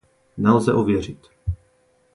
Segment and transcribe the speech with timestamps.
[0.37, 1.27] Nelze ověřit.